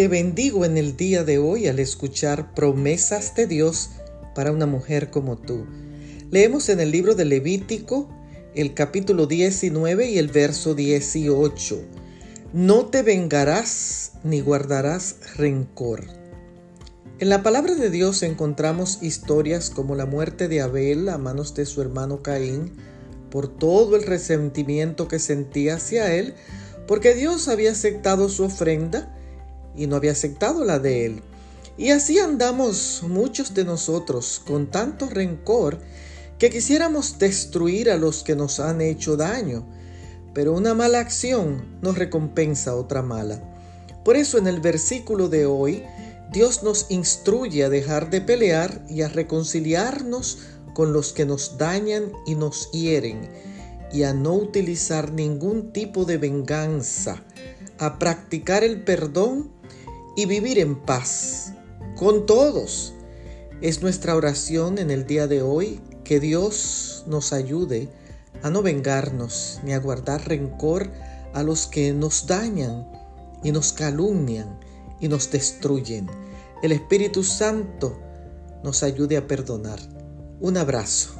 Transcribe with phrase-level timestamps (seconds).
[0.00, 3.90] te bendigo en el día de hoy al escuchar promesas de Dios
[4.34, 5.66] para una mujer como tú.
[6.30, 8.08] Leemos en el libro de Levítico
[8.54, 11.82] el capítulo 19 y el verso 18.
[12.54, 16.06] No te vengarás ni guardarás rencor.
[17.18, 21.66] En la palabra de Dios encontramos historias como la muerte de Abel a manos de
[21.66, 22.72] su hermano Caín
[23.30, 26.36] por todo el resentimiento que sentía hacia él,
[26.86, 29.14] porque Dios había aceptado su ofrenda
[29.76, 31.22] y no había aceptado la de él.
[31.76, 35.78] Y así andamos muchos de nosotros con tanto rencor
[36.38, 39.66] que quisiéramos destruir a los que nos han hecho daño,
[40.34, 43.42] pero una mala acción nos recompensa otra mala.
[44.04, 45.82] Por eso en el versículo de hoy,
[46.32, 50.38] Dios nos instruye a dejar de pelear y a reconciliarnos
[50.74, 53.28] con los que nos dañan y nos hieren,
[53.92, 57.22] y a no utilizar ningún tipo de venganza,
[57.78, 59.50] a practicar el perdón
[60.16, 61.54] y vivir en paz
[61.96, 62.94] con todos.
[63.60, 67.88] Es nuestra oración en el día de hoy que Dios nos ayude
[68.42, 70.90] a no vengarnos ni a guardar rencor
[71.34, 72.90] a los que nos dañan
[73.44, 74.58] y nos calumnian
[75.00, 76.08] y nos destruyen.
[76.62, 77.98] El Espíritu Santo
[78.62, 79.78] nos ayude a perdonar.
[80.40, 81.19] Un abrazo.